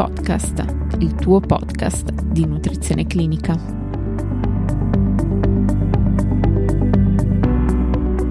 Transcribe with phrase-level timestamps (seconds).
[0.00, 0.64] Podcast,
[1.00, 3.54] il tuo podcast di nutrizione clinica.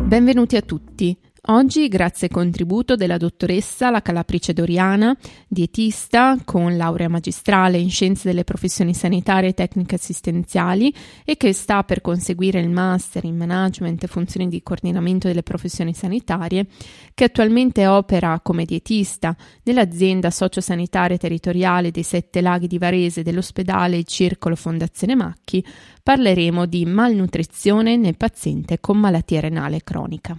[0.08, 1.16] Benvenuti a tutti.
[1.44, 5.16] Oggi, grazie al contributo della dottoressa La Calaprice Doriana,
[5.48, 11.84] dietista con laurea magistrale in scienze delle professioni sanitarie e tecniche assistenziali e che sta
[11.84, 16.68] per conseguire il master in management e funzioni di coordinamento delle professioni sanitarie,
[17.14, 24.58] che attualmente opera come dietista nell'azienda sociosanitaria territoriale dei Sette Laghi di Varese dell'ospedale Circolo
[24.58, 25.66] Fondazione Macchi,
[26.04, 30.38] parleremo di malnutrizione nel paziente con malattia renale cronica.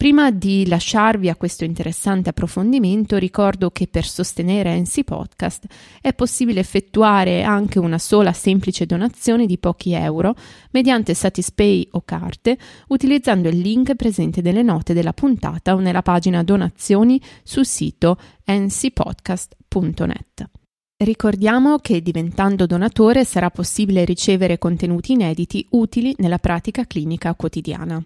[0.00, 5.66] Prima di lasciarvi a questo interessante approfondimento, ricordo che per sostenere NC Podcast
[6.00, 10.34] è possibile effettuare anche una sola semplice donazione di pochi euro
[10.70, 12.56] mediante Satispay o carte
[12.88, 18.16] utilizzando il link presente nelle note della puntata o nella pagina donazioni sul sito
[18.50, 20.48] ncpodcast.net.
[20.96, 28.02] Ricordiamo che diventando donatore sarà possibile ricevere contenuti inediti utili nella pratica clinica quotidiana.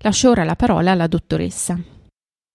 [0.00, 1.76] Lascio ora la parola alla dottoressa.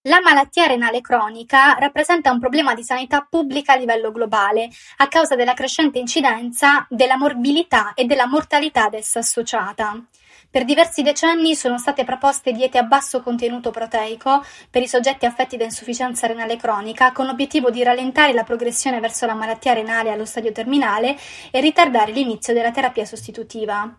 [0.06, 5.36] La malattia renale cronica rappresenta un problema di sanità pubblica a livello globale a causa
[5.36, 10.04] della crescente incidenza della morbilità e della mortalità ad essa associata.
[10.50, 15.58] Per diversi decenni sono state proposte diete a basso contenuto proteico per i soggetti affetti
[15.58, 20.26] da insufficienza renale cronica con l'obiettivo di rallentare la progressione verso la malattia renale allo
[20.26, 21.18] stadio terminale
[21.50, 23.98] e ritardare l'inizio della terapia sostitutiva.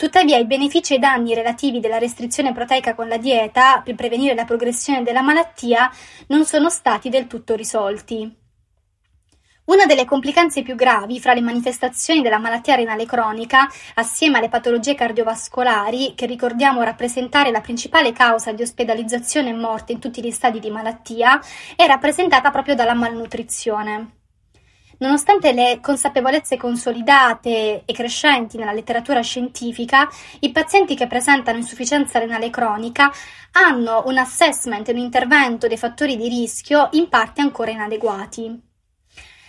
[0.00, 4.34] Tuttavia i benefici e i danni relativi della restrizione proteica con la dieta per prevenire
[4.34, 5.90] la progressione della malattia
[6.28, 8.34] non sono stati del tutto risolti.
[9.64, 14.94] Una delle complicanze più gravi fra le manifestazioni della malattia renale cronica, assieme alle patologie
[14.94, 20.60] cardiovascolari, che ricordiamo rappresentare la principale causa di ospedalizzazione e morte in tutti gli stadi
[20.60, 21.38] di malattia,
[21.76, 24.19] è rappresentata proprio dalla malnutrizione.
[25.00, 30.06] Nonostante le consapevolezze consolidate e crescenti nella letteratura scientifica,
[30.40, 33.10] i pazienti che presentano insufficienza renale cronica
[33.52, 38.60] hanno un assessment e un intervento dei fattori di rischio in parte ancora inadeguati.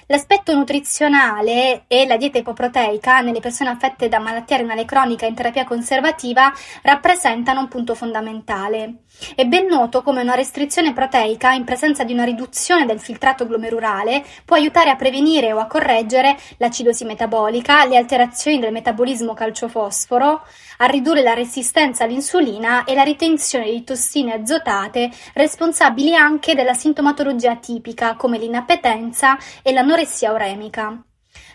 [0.07, 5.65] L'aspetto nutrizionale e la dieta ipoproteica nelle persone affette da malattia renale cronica in terapia
[5.65, 6.51] conservativa
[6.81, 9.03] rappresentano un punto fondamentale.
[9.35, 14.25] È ben noto come una restrizione proteica in presenza di una riduzione del filtrato glomerulare
[14.43, 20.45] può aiutare a prevenire o a correggere l'acidosi metabolica, le alterazioni del metabolismo calciofosforo,
[20.77, 27.57] a ridurre la resistenza all'insulina e la ritenzione di tossine azotate responsabili anche della sintomatologia
[27.57, 31.03] tipica come l'inappetenza e l'anoressia uremica.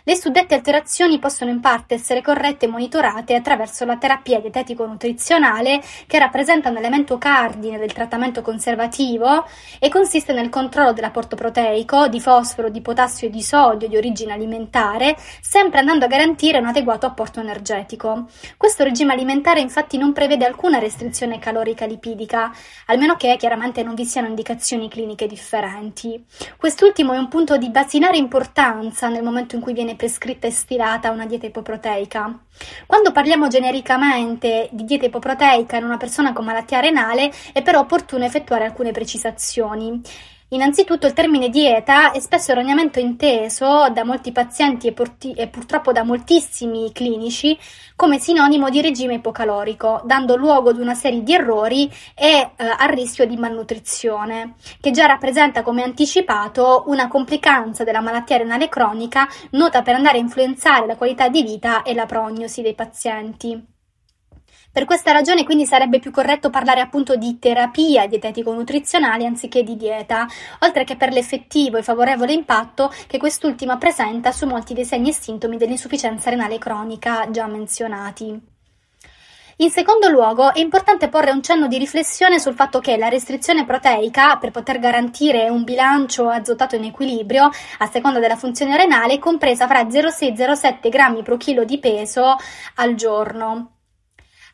[0.07, 6.17] Le suddette alterazioni possono in parte essere corrette e monitorate attraverso la terapia dietetico-nutrizionale che
[6.17, 9.45] rappresenta un elemento cardine del trattamento conservativo
[9.79, 14.31] e consiste nel controllo dell'apporto proteico di fosforo, di potassio e di sodio di origine
[14.31, 18.27] alimentare, sempre andando a garantire un adeguato apporto energetico.
[18.55, 22.49] Questo regime alimentare infatti non prevede alcuna restrizione calorica lipidica,
[22.85, 26.25] almeno che chiaramente non vi siano indicazioni cliniche differenti.
[26.55, 31.11] Quest'ultimo è un punto di basilare importanza nel momento in cui viene prescritta e stilata
[31.11, 32.39] una dieta ipoproteica.
[32.85, 38.23] Quando parliamo genericamente di dieta ipoproteica in una persona con malattia renale è però opportuno
[38.23, 40.01] effettuare alcune precisazioni.
[40.49, 45.91] Innanzitutto il termine dieta è spesso erroneamente inteso da molti pazienti e, porti- e, purtroppo
[45.91, 47.57] da moltissimi clinici
[47.97, 52.89] come sinonimo di regime ipocalorico, dando luogo ad una serie di errori e eh, al
[52.93, 59.81] rischio di malnutrizione, che già rappresenta come anticipato una complicanza della malattia renale cronica nota
[59.81, 63.75] per andare a influenzare la qualità di vita e la prognosi dei pazienti.
[64.77, 70.27] Per questa ragione quindi sarebbe più corretto parlare appunto di terapia dietetico-nutrizionale anziché di dieta,
[70.59, 75.13] oltre che per l'effettivo e favorevole impatto che quest'ultima presenta su molti dei segni e
[75.13, 78.39] sintomi dell'insufficienza renale cronica già menzionati.
[79.55, 83.65] In secondo luogo, è importante porre un cenno di riflessione sul fatto che la restrizione
[83.65, 89.17] proteica, per poter garantire un bilancio azotato in equilibrio, a seconda della funzione renale, è
[89.17, 92.35] compresa fra 0,6 e 0,7 grammi pro chilo di peso
[92.75, 93.71] al giorno.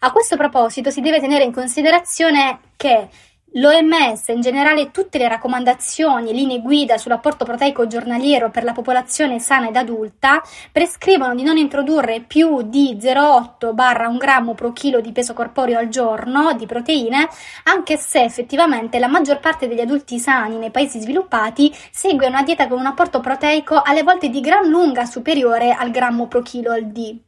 [0.06, 3.08] A questo proposito si deve tenere in considerazione che
[3.54, 9.40] L'OMS, in generale tutte le raccomandazioni e linee guida sull'apporto proteico giornaliero per la popolazione
[9.40, 10.42] sana ed adulta
[10.72, 16.54] prescrivono di non introdurre più di 0,8-1 grammo pro chilo di peso corporeo al giorno
[16.54, 17.30] di proteine,
[17.66, 22.68] anche se effettivamente la maggior parte degli adulti sani nei paesi sviluppati segue una dieta
[22.68, 26.88] con un apporto proteico alle volte di gran lunga superiore al grammo pro chilo al
[26.88, 27.20] D.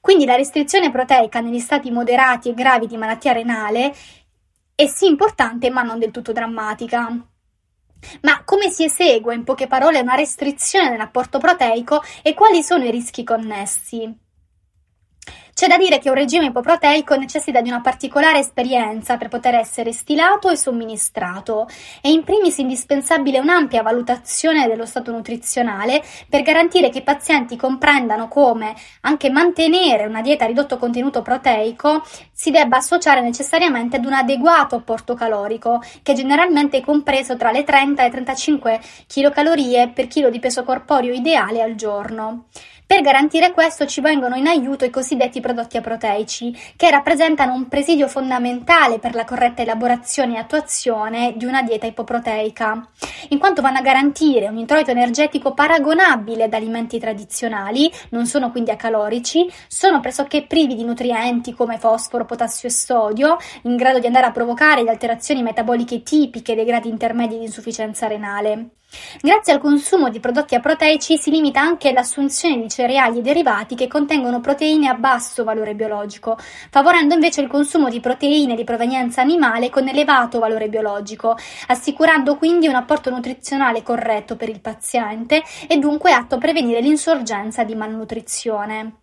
[0.00, 3.94] Quindi la restrizione proteica negli stati moderati e gravi di malattia renale
[4.74, 7.28] è sì importante ma non del tutto drammatica.
[8.22, 12.90] Ma come si esegue, in poche parole, una restrizione nell'apporto proteico e quali sono i
[12.90, 14.29] rischi connessi?
[15.60, 19.92] C'è da dire che un regime ipoproteico necessita di una particolare esperienza per poter essere
[19.92, 21.68] stilato e somministrato.
[22.00, 28.28] È in primis indispensabile un'ampia valutazione dello stato nutrizionale per garantire che i pazienti comprendano
[28.28, 34.14] come anche mantenere una dieta a ridotto contenuto proteico si debba associare necessariamente ad un
[34.14, 40.06] adeguato apporto calorico, che generalmente è compreso tra le 30 e le 35 kcal per
[40.06, 42.46] chilo di peso corporeo ideale al giorno.
[42.90, 48.08] Per garantire questo ci vengono in aiuto i cosiddetti prodotti aproteici, che rappresentano un presidio
[48.08, 52.84] fondamentale per la corretta elaborazione e attuazione di una dieta ipoproteica,
[53.28, 58.72] in quanto vanno a garantire un introito energetico paragonabile ad alimenti tradizionali, non sono quindi
[58.72, 64.26] acalorici, sono pressoché privi di nutrienti come fosforo, potassio e sodio, in grado di andare
[64.26, 68.70] a provocare le alterazioni metaboliche tipiche dei gradi intermedi di insufficienza renale.
[69.20, 73.88] Grazie al consumo di prodotti aproteici si limita anche l'assunzione di cereali e derivati che
[73.88, 76.38] contengono proteine a basso valore biologico,
[76.70, 81.36] favorendo invece il consumo di proteine di provenienza animale con elevato valore biologico,
[81.66, 87.64] assicurando quindi un apporto nutrizionale corretto per il paziente e dunque atto a prevenire l'insorgenza
[87.64, 88.94] di malnutrizione.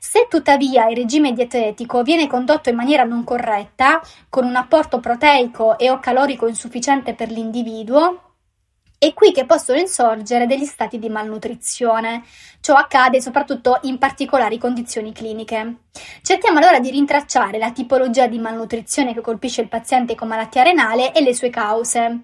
[0.00, 5.78] Se tuttavia il regime dietetico viene condotto in maniera non corretta, con un apporto proteico
[5.78, 8.25] e o calorico insufficiente per l'individuo,
[8.98, 12.22] è qui che possono insorgere degli stati di malnutrizione.
[12.60, 15.80] Ciò accade soprattutto in particolari condizioni cliniche.
[16.22, 21.12] Cerchiamo allora di rintracciare la tipologia di malnutrizione che colpisce il paziente con malattia renale
[21.12, 22.20] e le sue cause.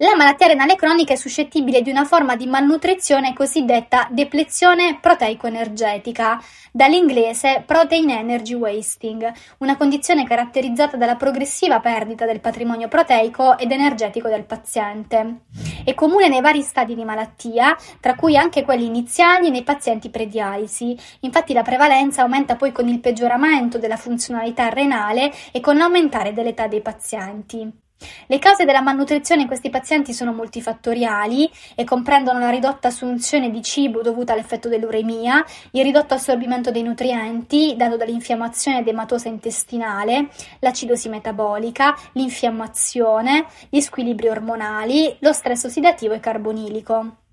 [0.00, 6.40] La malattia renale cronica è suscettibile di una forma di malnutrizione cosiddetta deplezione proteico-energetica,
[6.70, 9.28] dall'inglese Protein Energy Wasting,
[9.58, 15.40] una condizione caratterizzata dalla progressiva perdita del patrimonio proteico ed energetico del paziente.
[15.84, 20.96] È comune nei vari stadi di malattia, tra cui anche quelli iniziali nei pazienti predialisi.
[21.22, 26.68] Infatti la prevalenza aumenta poi con il peggioramento della funzionalità renale e con l'aumentare dell'età
[26.68, 27.86] dei pazienti.
[28.26, 33.62] Le cause della malnutrizione in questi pazienti sono multifattoriali e comprendono la ridotta assunzione di
[33.62, 40.28] cibo dovuta all'effetto dell'uremia, il ridotto assorbimento dei nutrienti dato dall'infiammazione edematosa intestinale,
[40.60, 47.27] l'acidosi metabolica, l'infiammazione, gli squilibri ormonali, lo stress ossidativo e carbonilico.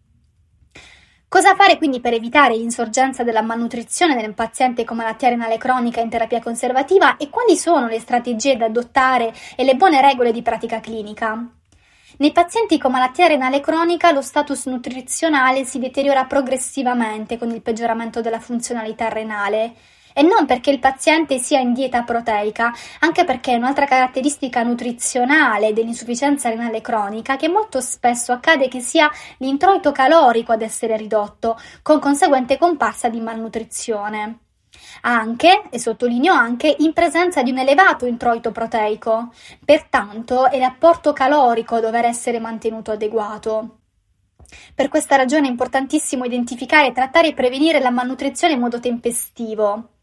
[1.28, 6.10] Cosa fare quindi per evitare l'insorgenza della malnutrizione nel paziente con malattia renale cronica in
[6.10, 10.80] terapia conservativa e quali sono le strategie da adottare e le buone regole di pratica
[10.80, 11.46] clinica?
[12.18, 18.22] Nei pazienti con malattia renale cronica lo status nutrizionale si deteriora progressivamente con il peggioramento
[18.22, 19.74] della funzionalità renale
[20.18, 25.74] e non perché il paziente sia in dieta proteica, anche perché è un'altra caratteristica nutrizionale
[25.74, 32.00] dell'insufficienza renale cronica che molto spesso accade che sia l'introito calorico ad essere ridotto, con
[32.00, 34.40] conseguente comparsa di malnutrizione
[35.02, 39.32] anche, e sottolineo anche, in presenza di un elevato introito proteico.
[39.64, 43.80] Pertanto è l'apporto calorico a dover essere mantenuto adeguato.
[44.74, 49.95] Per questa ragione è importantissimo identificare, trattare e prevenire la malnutrizione in modo tempestivo.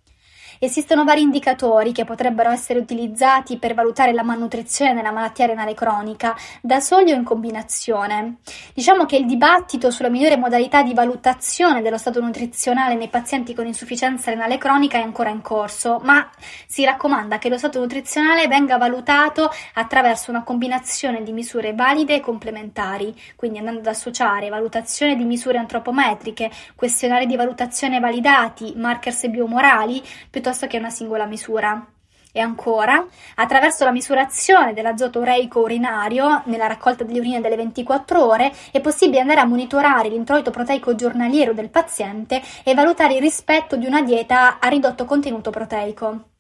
[0.64, 6.37] Esistono vari indicatori che potrebbero essere utilizzati per valutare la malnutrizione nella malattia renale cronica,
[6.60, 8.37] da soli o in combinazione.
[8.72, 13.67] Diciamo che il dibattito sulla migliore modalità di valutazione dello stato nutrizionale nei pazienti con
[13.67, 16.31] insufficienza renale cronica è ancora in corso, ma
[16.69, 22.20] si raccomanda che lo stato nutrizionale venga valutato attraverso una combinazione di misure valide e
[22.20, 30.01] complementari, quindi andando ad associare valutazione di misure antropometriche, questionari di valutazione validati, markers biomorali,
[30.31, 31.87] piuttosto piuttosto che una singola misura.
[32.35, 33.05] E ancora,
[33.37, 39.21] attraverso la misurazione dell'azoto ureico urinario nella raccolta delle urine delle 24 ore, è possibile
[39.21, 44.59] andare a monitorare l'introito proteico giornaliero del paziente e valutare il rispetto di una dieta
[44.61, 46.31] a ridotto contenuto proteico.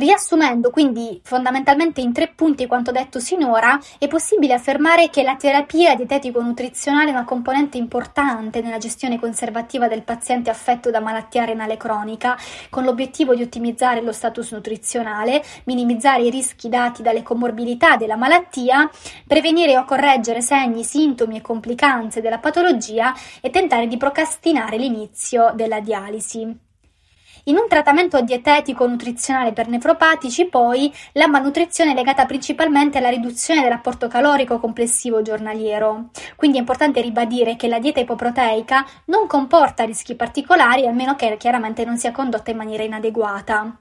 [0.00, 5.94] Riassumendo quindi fondamentalmente in tre punti quanto detto sinora, è possibile affermare che la terapia
[5.94, 12.34] dietetico-nutrizionale è una componente importante nella gestione conservativa del paziente affetto da malattia renale cronica,
[12.70, 18.88] con l'obiettivo di ottimizzare lo status nutrizionale, minimizzare i rischi dati dalle comorbilità della malattia,
[19.26, 25.80] prevenire o correggere segni, sintomi e complicanze della patologia e tentare di procrastinare l'inizio della
[25.80, 26.68] dialisi.
[27.44, 33.62] In un trattamento dietetico nutrizionale per nefropatici, poi, la malnutrizione è legata principalmente alla riduzione
[33.62, 36.10] dell'apporto calorico complessivo giornaliero.
[36.36, 41.36] Quindi è importante ribadire che la dieta ipoproteica non comporta rischi particolari, a meno che
[41.38, 43.74] chiaramente non sia condotta in maniera inadeguata.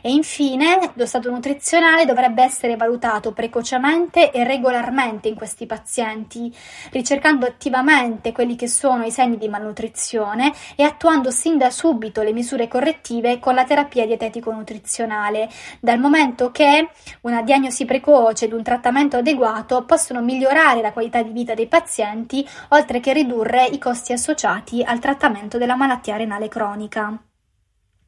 [0.00, 6.54] E infine, lo stato nutrizionale dovrebbe essere valutato precocemente e regolarmente in questi pazienti,
[6.92, 12.32] ricercando attivamente quelli che sono i segni di malnutrizione e attuando sin da subito le
[12.32, 15.48] misure correttive con la terapia dietetico-nutrizionale,
[15.80, 16.90] dal momento che
[17.22, 22.46] una diagnosi precoce ed un trattamento adeguato possono migliorare la qualità di vita dei pazienti,
[22.68, 27.25] oltre che ridurre i costi associati al trattamento della malattia renale cronica.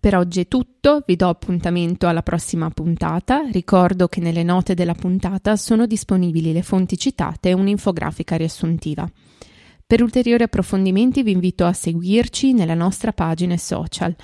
[0.00, 3.48] Per oggi è tutto, vi do appuntamento alla prossima puntata.
[3.50, 9.10] Ricordo che nelle note della puntata sono disponibili le fonti citate e un'infografica riassuntiva.
[9.84, 14.14] Per ulteriori approfondimenti vi invito a seguirci nella nostra pagina social.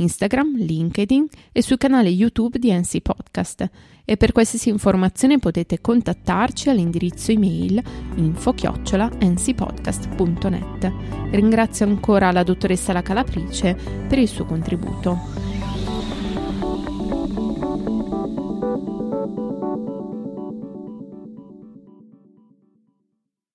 [0.00, 3.70] Instagram, LinkedIn e sul canale YouTube di NC Podcast
[4.04, 7.80] e per qualsiasi informazione potete contattarci all'indirizzo email
[8.16, 10.92] info-ncpodcast.net.
[11.30, 13.76] Ringrazio ancora la dottoressa La Calaprice
[14.08, 15.49] per il suo contributo.